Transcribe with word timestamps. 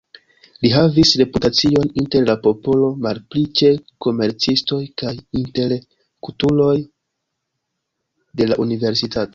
Li 0.65 0.69
havis 0.75 1.11
reputacion 1.21 1.91
inter 2.03 2.25
la 2.29 2.35
popolo, 2.47 2.89
malpli 3.07 3.43
ĉe 3.61 3.71
komercistoj 4.07 4.81
kaj 5.03 5.13
intelektuloj 5.43 6.75
de 8.41 8.53
la 8.53 8.61
universitato. 8.69 9.29